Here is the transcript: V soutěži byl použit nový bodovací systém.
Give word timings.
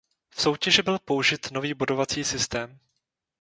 V 0.29 0.41
soutěži 0.41 0.81
byl 0.81 0.99
použit 0.99 1.51
nový 1.51 1.73
bodovací 1.73 2.23
systém. 2.23 2.79